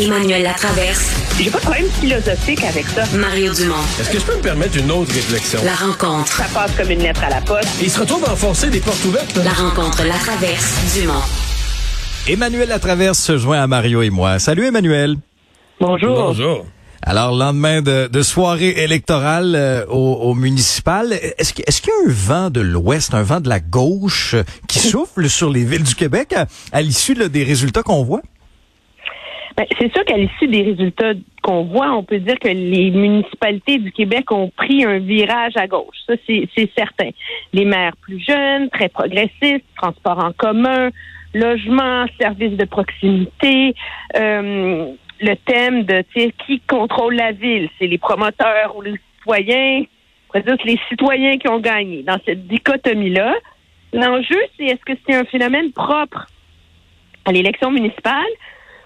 [0.00, 1.10] Emmanuel Latraverse.
[1.38, 3.04] J'ai pas de problème philosophique avec ça.
[3.16, 3.74] Mario Dumont.
[4.00, 5.60] Est-ce que je peux me permettre une autre réflexion?
[5.62, 6.32] La rencontre.
[6.32, 7.68] Ça passe comme une lettre à la poste.
[7.82, 9.36] Il se retrouve à enfoncer des portes ouvertes.
[9.44, 10.98] La rencontre Latraverse.
[10.98, 11.20] Dumont.
[12.28, 14.38] Emmanuel Latraverse se joint à Mario et moi.
[14.38, 15.16] Salut Emmanuel.
[15.80, 16.14] Bonjour.
[16.16, 16.66] Bonjour.
[17.02, 21.94] Alors, lendemain de, de soirée électorale euh, au, au municipal, est-ce qu'il est y a
[22.08, 25.82] un vent de l'Ouest, un vent de la gauche euh, qui souffle sur les villes
[25.82, 28.20] du Québec à, à l'issue des résultats qu'on voit?
[29.60, 33.76] Ben, c'est sûr qu'à l'issue des résultats qu'on voit, on peut dire que les municipalités
[33.76, 35.98] du Québec ont pris un virage à gauche.
[36.06, 37.10] Ça, c'est certain.
[37.52, 40.88] Les maires plus jeunes, très progressistes, transports en commun,
[41.34, 43.74] logement, services de proximité,
[44.16, 46.02] euh, le thème de
[46.46, 50.80] qui contrôle la ville, c'est les promoteurs ou les citoyens, on pourrait dire que les
[50.88, 52.02] citoyens qui ont gagné.
[52.02, 53.34] Dans cette dichotomie-là,
[53.92, 56.28] l'enjeu, c'est est-ce que c'est un phénomène propre
[57.26, 58.24] à l'élection municipale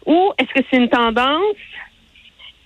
[0.06, 1.56] ou est-ce que c'est une tendance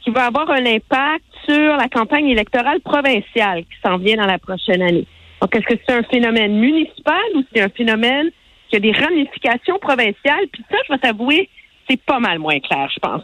[0.02, 4.38] qui va avoir un impact sur la campagne électorale provinciale qui s'en vient dans la
[4.38, 5.06] prochaine année?
[5.40, 8.30] Donc, est-ce que c'est un phénomène municipal ou c'est un phénomène
[8.68, 10.46] qui a des ramifications provinciales?
[10.52, 11.48] Puis ça, je vais t'avouer,
[11.88, 13.22] c'est pas mal moins clair, je pense.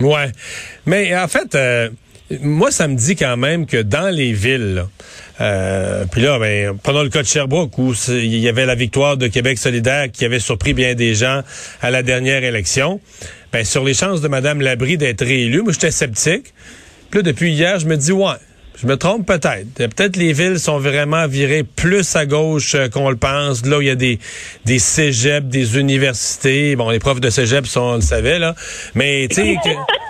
[0.00, 0.32] Ouais.
[0.86, 1.90] Mais en fait, euh,
[2.40, 4.86] moi, ça me dit quand même que dans les villes, là,
[5.40, 9.16] euh, puis là, ben, prenons le cas de Sherbrooke où il y avait la victoire
[9.16, 11.42] de Québec solidaire qui avait surpris bien des gens
[11.80, 13.00] à la dernière élection.
[13.52, 16.52] Ben, sur les chances de Mme Labrie d'être réélue, moi, j'étais sceptique.
[17.10, 18.34] Puis là, depuis hier, je me dis, ouais,
[18.80, 19.66] je me trompe peut-être.
[19.74, 23.64] Peut-être les villes sont vraiment virées plus à gauche euh, qu'on le pense.
[23.66, 24.18] Là où il y a des,
[24.64, 26.76] des cégeps, des universités.
[26.76, 28.54] Bon, les profs de cégep, on le savait, là.
[28.94, 29.56] Mais, tu sais...
[29.62, 30.01] que-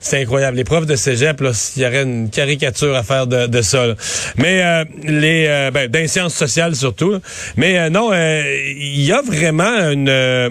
[0.00, 0.56] c'est incroyable.
[0.56, 3.86] Les profs de cégep, là, il y aurait une caricature à faire de, de ça.
[3.86, 3.94] là.
[4.38, 7.12] Mais euh, les euh, ben, sociales surtout.
[7.12, 7.20] là.
[7.56, 8.42] Mais euh, non, euh,
[8.76, 10.48] il y a vraiment une euh,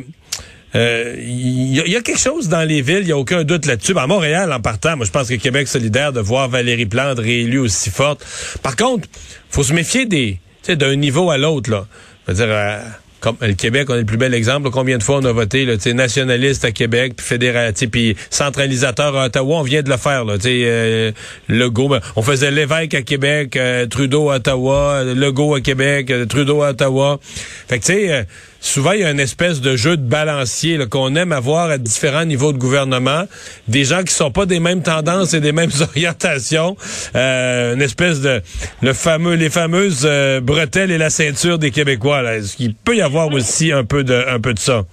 [0.75, 3.17] euh, il y, a- il y a quelque chose dans les villes, il n'y a
[3.17, 3.95] aucun doute là-dessus.
[3.95, 7.17] Ben, À Montréal, en partant, moi je pense que Québec solidaire de voir Valérie Plante
[7.17, 8.23] réélue aussi forte.
[8.61, 9.07] Par contre,
[9.49, 10.37] faut se méfier des,
[10.67, 11.87] d'un niveau à l'autre là.
[12.27, 12.79] Je veux dire, euh,
[13.19, 14.69] comme le Québec, on est le plus bel exemple.
[14.69, 17.37] Combien de fois on a voté, là, nationaliste à Québec, puis
[17.75, 21.11] sais, puis centralisateur à Ottawa, on vient de le faire, là, euh,
[21.47, 26.61] Legault, on faisait l'évêque à Québec, euh, Trudeau à Ottawa, Legault à Québec, euh, Trudeau
[26.61, 27.19] à Ottawa.
[27.67, 28.23] Fait que, tu sais, euh,
[28.61, 32.25] souvent, il y a une espèce de jeu de balancier qu'on aime avoir à différents
[32.25, 33.25] niveaux de gouvernement.
[33.67, 36.75] Des gens qui sont pas des mêmes tendances et des mêmes orientations.
[37.15, 38.41] Euh, une espèce de
[38.81, 42.21] le fameux, les fameuses euh, bretelles et la ceinture des Québécois.
[42.21, 42.37] Là.
[42.37, 44.85] Est-ce qu'il peut y avoir aussi un peu de, un peu de ça?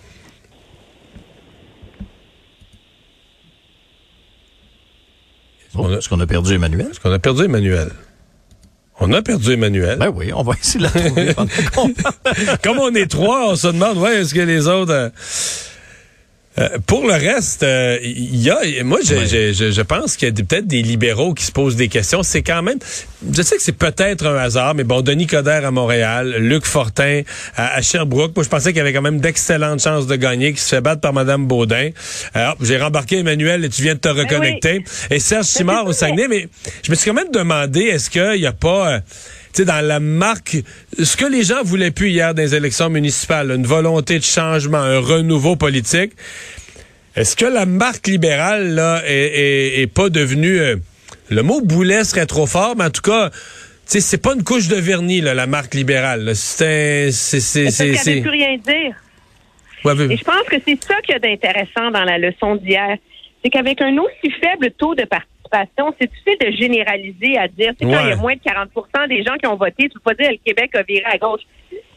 [5.75, 6.88] On a- Est-ce qu'on a perdu Emmanuel?
[6.91, 7.91] Est-ce qu'on a perdu Emmanuel?
[9.08, 9.98] On a perdu Emmanuel.
[9.98, 11.34] Ben oui, on va essayer de la trouver.
[12.64, 14.92] Comme on est trois, on se demande, ouais, est-ce que les autres...
[14.92, 15.10] euh,
[16.58, 20.28] euh, pour le reste, euh, il y a, moi, je, je, je, je pense qu'il
[20.28, 22.22] y a peut-être des libéraux qui se posent des questions.
[22.22, 22.78] C'est quand même,
[23.32, 27.22] je sais que c'est peut-être un hasard, mais bon, Denis Coderre à Montréal, Luc Fortin
[27.56, 28.34] à, à Sherbrooke.
[28.34, 30.80] Moi, je pensais qu'il y avait quand même d'excellentes chances de gagner, qui se fait
[30.80, 31.90] battre par Madame Baudin.
[32.34, 34.84] Alors, j'ai rembarqué Emmanuel et tu viens de te reconnecter.
[35.10, 36.48] Et Serge Simard au Saguenay, mais
[36.82, 39.00] je me suis quand même demandé, est-ce qu'il n'y a pas...
[39.56, 40.56] sais, dans la marque,
[41.02, 44.78] ce que les gens voulaient plus hier dans les élections municipales, une volonté de changement,
[44.78, 46.12] un renouveau politique,
[47.14, 50.76] est-ce que la marque libérale, là, est, est- est pas devenue, euh,
[51.30, 53.36] le mot boulet serait trop fort, mais en tout cas, tu
[53.86, 56.32] sais, c'est pas une couche de vernis, là, la marque libérale.
[56.34, 58.94] C'est un, c'est, c'est, c'est, plus rien dire.
[59.84, 62.56] Ouais, mais- Et je pense que c'est ça qu'il y a d'intéressant dans la leçon
[62.56, 62.96] d'hier.
[63.42, 65.04] C'est qu'avec un aussi faible taux de
[65.48, 68.40] participation, c'est difficile de généraliser à dire, tu sais, quand il y a moins de
[68.40, 71.04] 40% des gens qui ont voté, tu peux pas dire que le Québec a viré
[71.04, 71.42] à gauche.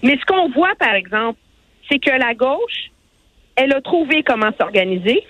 [0.03, 1.39] Mais ce qu'on voit, par exemple,
[1.89, 2.91] c'est que la gauche,
[3.55, 5.23] elle a trouvé comment s'organiser.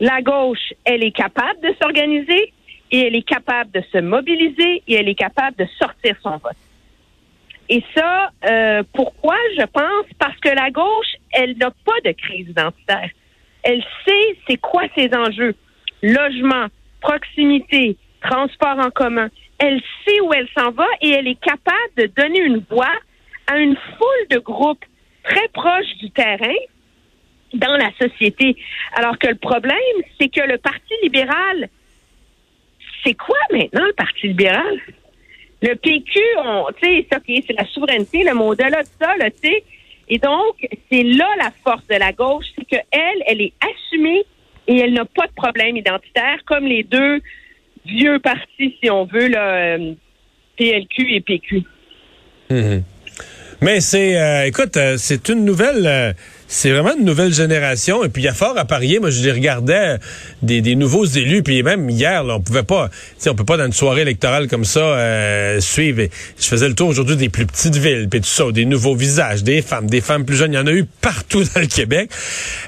[0.00, 2.52] La gauche, elle est capable de s'organiser
[2.90, 6.56] et elle est capable de se mobiliser et elle est capable de sortir son vote.
[7.68, 10.06] Et ça, euh, pourquoi je pense?
[10.18, 13.08] Parce que la gauche, elle n'a pas de crise identitaire.
[13.62, 15.54] Elle sait c'est quoi ses enjeux.
[16.02, 16.66] Logement,
[17.04, 19.28] proximité, transport en commun.
[19.58, 22.96] Elle sait où elle s'en va et elle est capable de donner une voix
[23.46, 24.84] à une foule de groupes
[25.22, 26.60] très proches du terrain
[27.52, 28.56] dans la société.
[28.94, 31.68] Alors que le problème, c'est que le Parti libéral,
[33.04, 34.80] c'est quoi maintenant le Parti libéral?
[35.62, 37.06] Le PQ, on, tu sais,
[37.46, 39.64] c'est la souveraineté, le mot au-delà de ça, tu sais.
[40.08, 44.24] Et donc, c'est là la force de la gauche, c'est qu'elle, elle est assumée
[44.66, 47.20] et elle n'a pas de problème identitaire, comme les deux
[47.86, 49.94] vieux partis, si on veut, là, euh,
[50.56, 51.62] PLQ et PQ.
[52.50, 52.82] Mhm.
[53.60, 56.12] Mais c'est, euh, écoute, euh, c'est une nouvelle, euh,
[56.54, 58.04] c'est vraiment une nouvelle génération.
[58.04, 59.00] Et puis, il y a fort à parier.
[59.00, 59.98] Moi, je les regardais,
[60.40, 61.42] des, des nouveaux élus.
[61.42, 62.90] Puis même hier, là, on pouvait pas,
[63.26, 66.02] on peut pas dans une soirée électorale comme ça euh, suivre.
[66.38, 69.42] je faisais le tour aujourd'hui des plus petites villes, puis tout ça, des nouveaux visages,
[69.42, 70.52] des femmes, des femmes plus jeunes.
[70.52, 72.08] Il y en a eu partout dans le Québec.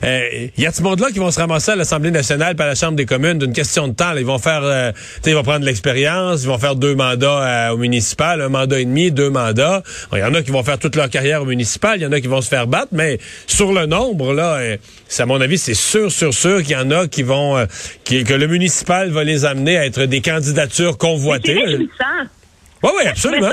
[0.02, 2.74] Euh, il y a ce monde-là qui vont se ramasser à l'Assemblée nationale, par la
[2.74, 4.14] Chambre des communes, d'une question de temps?
[4.14, 4.20] Là.
[4.20, 4.90] Ils vont faire, euh,
[5.24, 9.12] ils vont prendre l'expérience, ils vont faire deux mandats au municipal, un mandat et demi,
[9.12, 9.84] deux mandats.
[10.12, 12.12] Il y en a qui vont faire toute leur carrière au municipal, il y en
[12.12, 14.76] a qui vont se faire battre, mais sur le nombre, là, euh,
[15.18, 17.66] à mon avis, c'est sûr, sûr, sûr qu'il y en a qui vont, euh,
[18.04, 21.64] que le municipal va les amener à être des candidatures convoitées.
[22.82, 23.48] Oui, oui, absolument.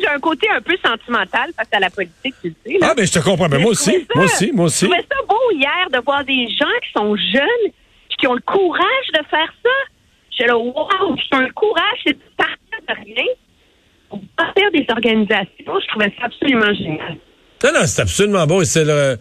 [0.00, 2.78] J'ai un côté un peu sentimental face à la politique, tu sais.
[2.82, 3.48] Ah, ben je te comprends.
[3.48, 4.84] Mais, moi aussi, moi aussi, moi aussi.
[4.84, 8.34] Je trouvais ça beau hier de voir des gens qui sont jeunes et qui ont
[8.34, 9.70] le courage de faire ça.
[10.38, 13.24] J'ai là, wow, c'est un courage, c'est de partir de rien
[14.10, 15.80] pour partir des organisations.
[15.80, 17.16] Je trouvais ça absolument génial.
[17.64, 18.62] Non, non, c'est absolument beau.
[18.64, 19.16] C'est le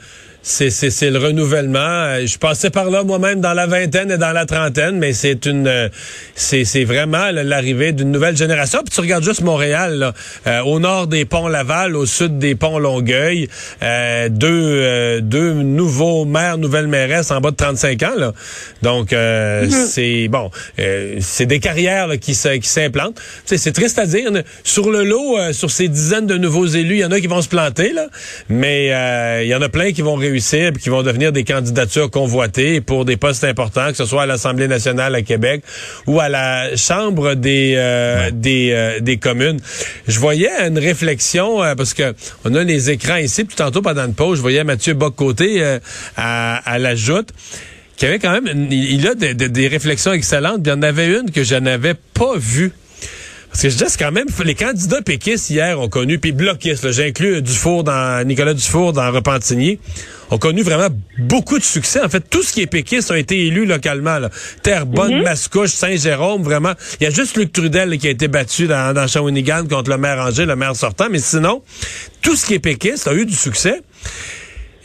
[0.47, 1.79] c'est, c'est, c'est le renouvellement.
[1.79, 5.47] Euh, je passais par là moi-même dans la vingtaine et dans la trentaine, mais c'est
[5.47, 5.89] une euh,
[6.35, 8.81] c'est, c'est vraiment l'arrivée d'une nouvelle génération.
[8.85, 10.13] Puis tu regardes juste Montréal, là,
[10.45, 13.49] euh, au nord des ponts Laval, au sud des ponts Longueuil,
[14.29, 18.15] deux deux nouveaux maires, nouvelles mairesses en bas de 35 ans.
[18.15, 18.33] Là.
[18.83, 19.71] Donc mm-hmm.
[19.71, 20.51] c'est bon,
[21.21, 23.19] c'est des carrières là, qui, qui s'implantent.
[23.45, 24.29] C'est, c'est triste à dire.
[24.63, 27.41] Sur le lot, sur ces dizaines de nouveaux élus, il y en a qui vont
[27.41, 28.07] se planter, là,
[28.47, 28.87] mais
[29.43, 30.34] il y en a plein qui vont réussir
[30.79, 34.67] qui vont devenir des candidatures convoitées pour des postes importants, que ce soit à l'Assemblée
[34.67, 35.63] nationale à Québec
[36.07, 39.59] ou à la Chambre des euh, des, euh, des communes.
[40.07, 44.05] Je voyais une réflexion euh, parce que on a les écrans ici, puis tantôt pendant
[44.05, 45.79] une pause, je voyais Mathieu Boccoté
[46.17, 47.29] à, à la joute
[47.97, 50.61] qui avait quand même, il a des réflexions excellentes.
[50.65, 52.73] Il y en avait une que je n'avais pas vue.
[53.55, 56.91] Parce que je dis, c'est quand même, les candidats péquistes hier ont connu, puis bloquistes,
[56.91, 59.79] j'inclus Dufour dans, Nicolas Dufour dans Repentigny,
[60.29, 62.01] ont connu vraiment beaucoup de succès.
[62.03, 64.19] En fait, tout ce qui est péquiste a été élu localement.
[64.19, 64.29] Là.
[64.61, 65.23] Terrebonne, mhm.
[65.23, 66.73] Mascouche, Saint-Jérôme, vraiment.
[66.99, 69.97] Il y a juste Luc Trudel qui a été battu dans, dans Shawinigan contre le
[69.99, 71.07] maire Angers, le maire sortant.
[71.09, 71.63] Mais sinon,
[72.21, 73.81] tout ce qui est péquiste a eu du succès.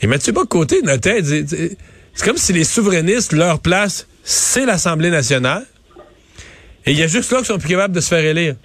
[0.01, 5.65] Et Mathieu Bocoté notait, c'est comme si les souverainistes, leur place, c'est l'Assemblée nationale.
[6.85, 8.55] Et il y a juste là qu'ils sont plus capables de se faire élire.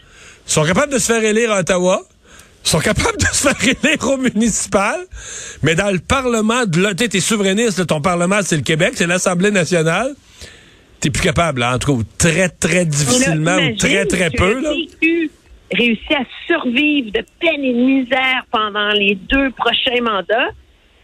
[0.46, 2.02] Ils sont capables de se faire élire à Ottawa
[2.68, 5.00] sont capables de se faire élire au municipal,
[5.62, 9.50] mais dans le Parlement, de là, t'es souverainiste, ton Parlement, c'est le Québec, c'est l'Assemblée
[9.50, 10.14] nationale,
[11.00, 14.60] t'es plus capable, en tout cas, très, très difficilement, ou très, très peu.
[14.60, 14.70] Là.
[15.72, 20.50] réussi à survivre de peine et de misère pendant les deux prochains mandats,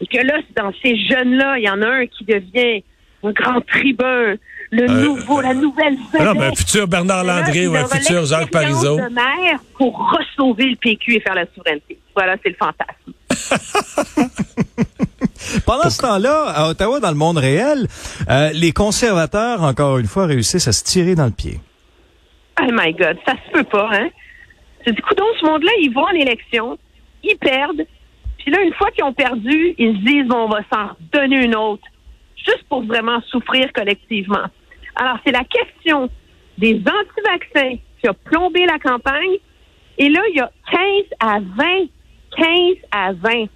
[0.00, 2.82] et que là, dans ces jeunes-là, il y en a un qui devient
[3.22, 4.34] un grand tribun,
[4.72, 6.26] le euh, nouveau, la nouvelle vedette.
[6.26, 8.96] Non, mais un futur Bernard Landry ou un futur Jacques Parizeau.
[8.96, 11.98] de maire pour ressauver le PQ et faire la souveraineté.
[12.16, 13.12] Voilà, c'est le fantasme.
[15.66, 17.86] Pendant ce temps-là, à Ottawa, dans le monde réel,
[18.30, 21.60] euh, les conservateurs, encore une fois, réussissent à se tirer dans le pied.
[22.60, 24.08] Oh my God, ça se peut pas, hein?
[24.86, 26.78] Du coup, dans ce monde-là, ils vont en élection,
[27.22, 27.84] ils perdent,
[28.38, 31.44] puis là, une fois qu'ils ont perdu, ils se disent, bon, on va s'en donner
[31.44, 31.84] une autre,
[32.36, 34.48] juste pour vraiment souffrir collectivement.
[34.96, 36.10] Alors, c'est la question
[36.58, 39.36] des anti-vaccins qui a plombé la campagne.
[39.98, 40.80] Et là, il y a 15
[41.20, 41.86] à 20,
[42.36, 42.46] 15
[42.90, 43.46] à 20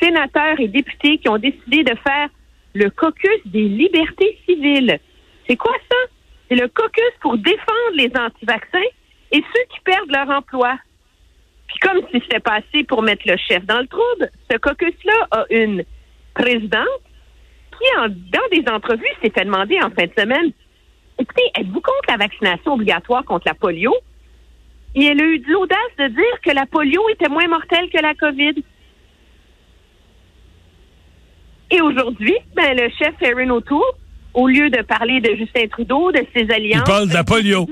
[0.00, 2.28] sénateurs et députés qui ont décidé de faire
[2.74, 4.98] le caucus des libertés civiles.
[5.48, 5.96] C'est quoi ça?
[6.48, 8.90] C'est le caucus pour défendre les anti-vaccins
[9.32, 10.76] et ceux qui perdent leur emploi.
[11.68, 15.44] Puis comme si c'était passé pour mettre le chef dans le trouble, ce caucus-là a
[15.50, 15.84] une
[16.34, 17.02] présidente
[17.72, 17.84] qui,
[18.30, 20.52] dans des entrevues, s'est fait demander en fin de semaine
[21.18, 23.94] Écoutez, êtes-vous contre la vaccination obligatoire contre la polio?
[24.94, 28.00] Et elle a eu de l'audace de dire que la polio était moins mortelle que
[28.00, 28.62] la COVID.
[31.70, 33.82] Et aujourd'hui, ben, le chef Erin O'Toole,
[34.34, 36.82] au lieu de parler de Justin Trudeau, de ses alliances...
[36.86, 37.66] Il parle de la polio.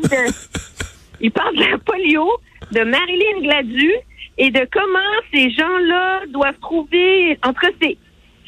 [1.21, 2.29] il parle de la polio,
[2.73, 3.93] de Marilyn Gladu
[4.39, 4.99] et de comment
[5.33, 7.39] ces gens-là doivent trouver...
[7.45, 7.67] Entre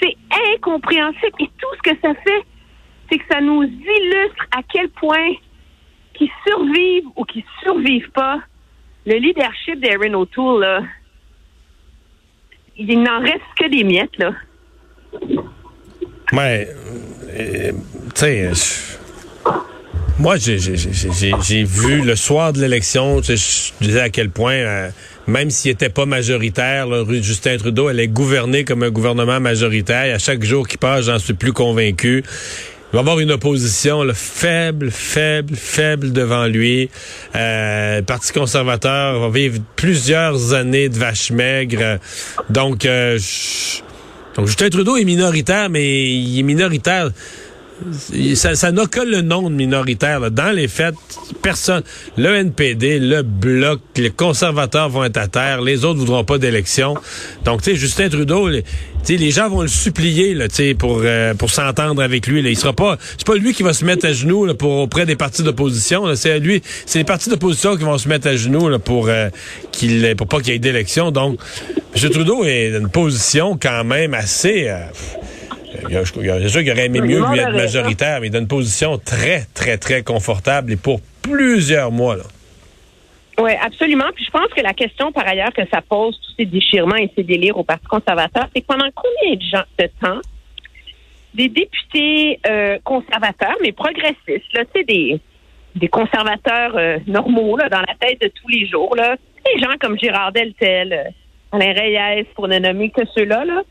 [0.02, 0.16] c'est
[0.54, 1.36] incompréhensible.
[1.40, 2.44] Et tout ce que ça fait,
[3.10, 5.34] c'est que ça nous illustre à quel point
[6.14, 8.40] qu'ils survivent ou qu'ils survivent pas,
[9.06, 10.82] le leadership d'Aaron O'Toole, là,
[12.76, 14.32] il n'en reste que des miettes, là.
[16.32, 16.68] Ouais,
[17.38, 17.72] euh,
[18.14, 18.50] tu sais,
[20.18, 24.88] moi, j'ai vu le soir de l'élection, je disais à quel point, euh,
[25.26, 26.86] même s'il n'était pas majoritaire,
[27.20, 30.14] Justin Trudeau allait gouverner comme un gouvernement majoritaire.
[30.14, 32.22] à chaque jour qui passe, j'en suis plus convaincu.
[32.94, 36.88] Va avoir une opposition faible, faible, faible devant lui.
[37.34, 41.98] Euh, le Parti conservateur va vivre plusieurs années de vaches maigres.
[42.50, 43.18] Donc, euh,
[44.36, 47.10] Donc Justin Trudeau est minoritaire, mais il est minoritaire.
[48.36, 50.20] Ça, ça n'a que le nom de minoritaire.
[50.20, 50.30] Là.
[50.30, 50.94] Dans les faits,
[51.42, 51.82] personne.
[52.16, 56.94] Le NPD, le Bloc, les conservateurs vont être à terre, les autres voudront pas d'élection.
[57.44, 58.64] Donc, tu sais, Justin Trudeau, les,
[59.08, 60.46] les gens vont le supplier là,
[60.78, 62.42] pour euh, pour s'entendre avec lui.
[62.42, 62.50] Là.
[62.50, 62.96] Il sera pas.
[63.18, 66.14] C'est pas lui qui va se mettre à genoux là, pour auprès des partis d'opposition.
[66.14, 66.62] C'est lui.
[66.86, 69.28] C'est les partis d'opposition qui vont se mettre à genoux là, pour euh,
[69.72, 71.10] qu'il pour pas qu'il y ait d'élection.
[71.10, 71.38] Donc,
[71.96, 72.10] M.
[72.10, 74.68] Trudeau est dans une position quand même assez.
[74.68, 74.78] Euh,
[75.74, 79.44] c'est sûr qu'il aurait aimé mieux lui être majoritaire, mais il dans une position très,
[79.54, 82.16] très, très confortable et pour plusieurs mois.
[82.16, 82.24] Là.
[83.38, 84.10] Oui, absolument.
[84.14, 87.10] Puis je pense que la question, par ailleurs, que ça pose, tous ces déchirements et
[87.16, 90.20] ces délires au Parti conservateur, c'est pendant combien de, temps
[91.34, 95.20] des députés euh, conservateurs, mais progressistes, là, tu sais, des,
[95.74, 99.74] des conservateurs euh, normaux, là, dans la tête de tous les jours, là, des gens
[99.80, 101.10] comme Gérard Deltel, euh,
[101.50, 103.62] Alain Reyes, pour ne nommer que ceux-là, là,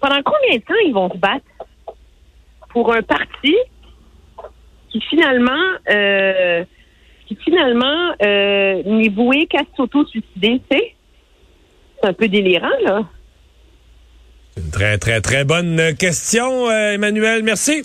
[0.00, 1.44] pendant combien de temps ils vont se battre
[2.70, 3.54] pour un parti
[4.90, 5.52] qui finalement
[5.90, 6.64] euh,
[7.26, 13.02] qui finalement euh, n'est voué qu'à s'auto-suicider, C'est un peu délirant, là.
[14.72, 17.42] Très, très, très bonne question, euh, Emmanuel.
[17.42, 17.82] Merci.